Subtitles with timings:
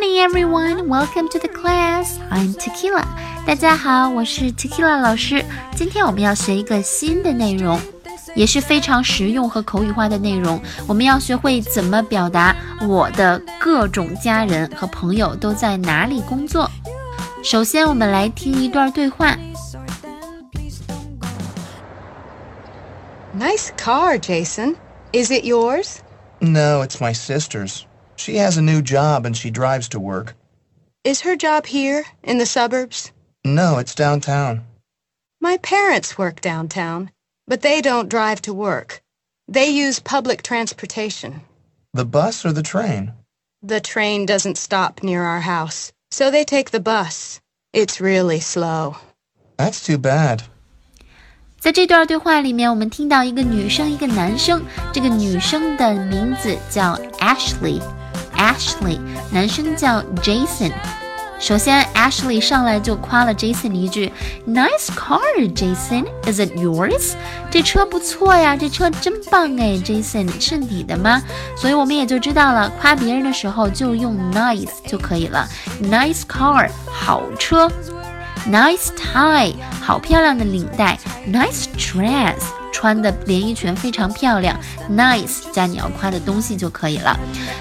[0.00, 0.88] morning, everyone.
[0.88, 2.18] Welcome to the class.
[2.30, 3.04] I'm Tequila.
[3.46, 5.44] 大家好，我是 Tequila 老师。
[5.76, 7.78] 今天我们要学一个新的内容，
[8.34, 10.58] 也是非常实用和口语化的内容。
[10.86, 12.56] 我们要学会怎么表达
[12.88, 16.70] 我的各种家人和朋友都在哪里工作。
[17.44, 19.36] 首先，我们来听一段对话。
[23.38, 24.76] Nice car, Jason.
[25.12, 25.96] Is it yours?
[26.38, 27.82] No, it's my sister's.
[28.19, 30.35] She has a new job and she drives to work.
[31.03, 33.11] Is her job here, in the suburbs?
[33.43, 34.61] No, it's downtown.
[35.39, 37.11] My parents work downtown,
[37.47, 39.01] but they don't drive to work.
[39.47, 41.41] They use public transportation.
[41.93, 43.13] The bus or the train?
[43.61, 47.39] The train doesn't stop near our house, so they take the bus.
[47.73, 48.95] It's really slow.
[49.57, 50.43] That's too bad.
[51.59, 54.63] 在这段对话里面，我们听到一个女生，一个男生。
[54.93, 56.99] 这个女生的名字叫
[58.40, 58.98] Ashley，
[59.30, 60.72] 男生叫 Jason。
[61.38, 64.10] 首先，Ashley 上来就夸了 Jason 一句
[64.46, 65.20] ：“Nice car,
[65.54, 66.06] Jason.
[66.24, 67.12] Is it yours？”
[67.50, 71.22] 这车不错呀，这车真棒哎，Jason 是你的吗？
[71.56, 75.46] 所以我们也就知道了，夸别人的时候就用 nice 就可以了。
[75.82, 77.70] Nice car，好车。
[78.50, 80.98] Nice tie，好漂亮的领带。
[81.26, 82.36] Nice dress，
[82.80, 84.58] 穿的连衣裙非常漂亮。
[84.90, 87.14] Nice 加你要夸的东西就可以了。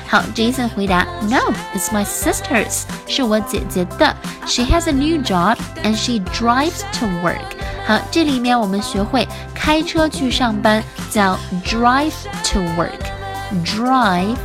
[0.08, 4.16] 好，Jason 回答，No，it's my sister's，是我姐姐的。
[4.45, 7.42] She has a new job and she drives to work。
[7.86, 12.14] 好，这里面我们学会开车去上班叫 drive
[12.54, 14.38] to work，drive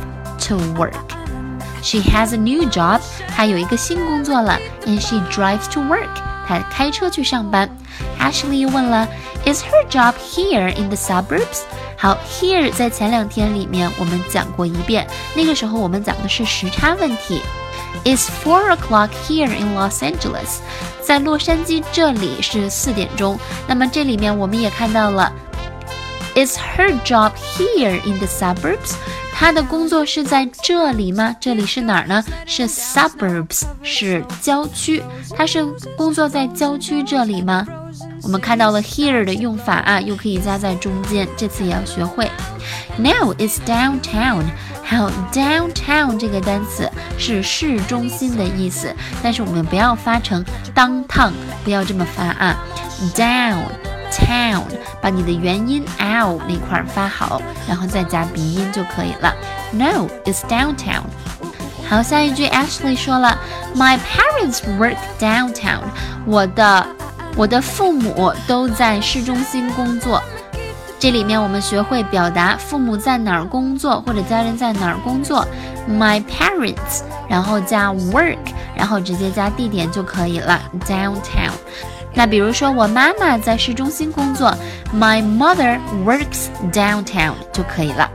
[0.45, 0.91] to work。
[1.81, 2.99] She has a new job，
[3.33, 6.09] 她有一个新工作了，and she drives to work。
[6.45, 7.69] 她开车去上班。
[8.24, 9.08] Ashley 又问了，
[9.44, 11.62] Is her job here in the suburbs？
[11.96, 17.42] 好，here 在前两天里面我们讲过一遍，那个时候我们讲的是时差问题。
[18.04, 20.60] Is four o'clock here in Los Angeles？
[21.02, 23.38] 在洛杉矶这里是四点钟。
[23.66, 25.32] 那么这里面我们也看到了，
[26.34, 28.94] Is her job here in the suburbs？
[29.34, 31.34] 他的工作是在这里吗？
[31.40, 32.22] 这里是哪儿呢？
[32.46, 35.02] 是 suburbs，是郊区。
[35.34, 35.64] 他是
[35.96, 37.66] 工作在郊区这里吗？
[38.25, 42.27] 我们看到了 here 的用法啊，又可以加在中间，这次也要学会。
[42.97, 44.43] Now it's downtown。
[44.83, 48.91] 好，downtown 这个单词是市中心的意思，
[49.21, 50.43] 但是我们不要发成
[50.75, 52.57] downtown，不要这么发啊
[53.13, 53.63] ，down。
[54.11, 54.63] town，
[55.01, 59.35] 把你的元音 l 那块发好，然后再加鼻音就可以了。
[59.71, 61.03] Now it's downtown。
[61.87, 63.37] 好，下一句 Ashley 说了
[63.75, 65.81] ，My parents work downtown。
[66.25, 66.87] 我的
[67.35, 70.21] 我的父母都在市中心工作。
[70.97, 75.45] 这里面我们学会表达父母在哪儿工作，或者家人在哪儿工作。
[75.87, 78.37] My parents，然后加 work，
[78.75, 80.59] 然后直接加地点就可以了。
[80.87, 81.51] Downtown。
[82.13, 84.55] 那比如说，我妈妈在市中心工作
[84.93, 88.09] ，My mother works downtown 就可以了。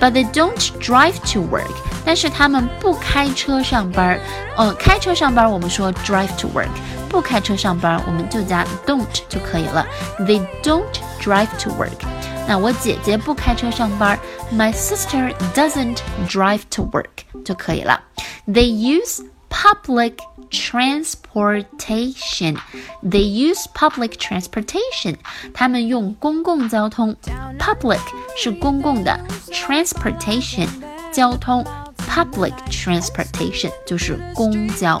[0.00, 1.70] But they don't drive to work，
[2.04, 4.20] 但是他们不开车上班儿。
[4.58, 6.68] 嗯，开车上班我们说 drive to work，
[7.13, 9.85] 不开车上班我们就加 don't 就可以了。
[10.19, 10.85] They don't
[11.21, 11.99] drive to work。
[12.47, 14.17] 那我姐姐不开车上班，
[14.51, 15.97] My sister doesn't
[16.27, 18.01] drive to work 就可以了。
[18.47, 20.15] They use public
[20.49, 22.57] transportation.
[23.03, 25.17] They use public transportation.
[25.53, 27.15] 他们用公共交通。
[27.59, 27.99] Public
[28.35, 29.19] 是公共的，
[29.51, 30.67] transportation
[31.11, 31.63] 交通，
[32.07, 34.99] public transportation 就是公交。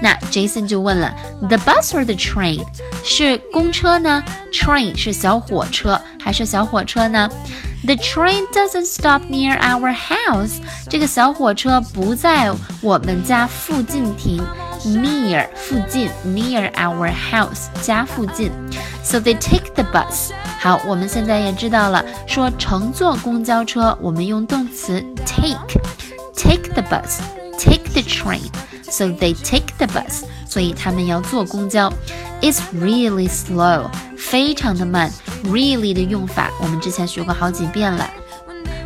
[0.00, 2.64] 那 Jason 就问了，the bus or the train
[3.04, 4.22] 是公车呢？
[4.52, 7.28] train 是小火车还是小火车呢？
[7.84, 10.58] The train doesn't stop near our house。
[10.88, 14.44] 这个小火车不在我们家附近停。
[14.84, 18.52] Near 附近，near our house 家附近。
[19.02, 20.30] So they take the bus。
[20.60, 28.52] 好，我们现在也知道了，说乘坐公交车，我们用动词 take。Take the bus。Take the train。
[28.93, 30.23] So they take the bus。
[30.47, 31.91] 所以他们要坐公交。
[32.41, 33.89] It's really slow。
[34.15, 35.11] 非常的慢。
[35.45, 38.07] Really 的用法，我们之前学过好几遍了。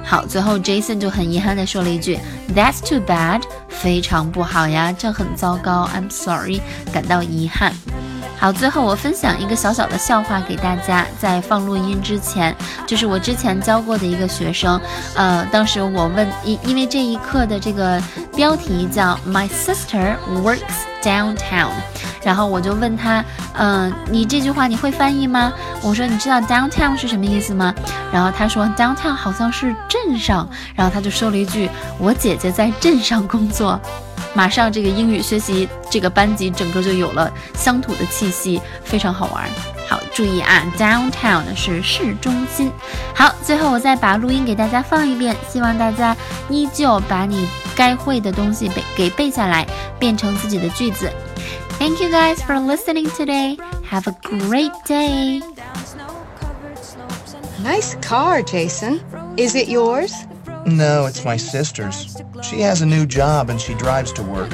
[0.04, 2.18] 好，最后 Jason 就很遗憾的说了一句
[2.56, 6.62] ，That's too bad，非常不好呀，这很糟糕，I'm sorry，
[6.94, 7.74] 感到遗憾。
[8.39, 11.06] 好，最后我分享一个小小的笑话给大家。
[11.18, 12.56] 在放录音之前，
[12.86, 14.80] 就是我之前教过的一个学生，
[15.16, 18.00] 呃，当时我问，因因为这一课的这个
[18.36, 20.62] 标题叫 My sister works
[21.01, 21.72] downtown，
[22.24, 25.51] 然后我就问他，嗯，你这句话你会翻译吗？
[25.81, 27.74] 我说你知道 downtown 是什么意思吗？
[28.13, 31.68] 然后他说 downtown 好像是镇上，然后他就说了一句，
[31.98, 33.81] 我姐姐在镇上工作。
[34.33, 39.50] 马上这个英语学习这个班级整个就有了乡土的气息，非常好玩。
[39.88, 42.71] 好，注意啊，downtown 是市中心。
[43.15, 46.15] 好，最后我再把录音给大家放一遍，希望大家
[46.50, 49.65] 依旧把你该会的东西背给背下来，
[49.97, 51.12] 变成自己的句子。
[51.79, 53.57] Thank you guys for listening today.
[53.89, 55.41] Have a great day.
[57.63, 59.00] Nice car, Jason.
[59.38, 60.12] Is it yours?
[60.67, 62.21] No, it's my sister's.
[62.43, 64.51] She has a new job and she drives to work.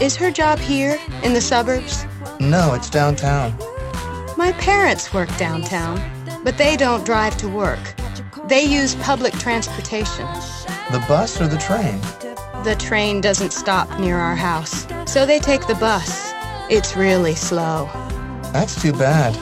[0.00, 2.04] Is her job here, in the suburbs?
[2.40, 3.56] No, it's downtown.
[4.36, 6.00] My parents work downtown,
[6.42, 7.78] but they don't drive to work.
[8.48, 10.26] They use public transportation.
[10.90, 12.00] The bus or the train?
[12.64, 16.32] The train doesn't stop near our house, so they take the bus.
[16.68, 17.88] It's really slow.
[18.52, 19.36] That's too bad.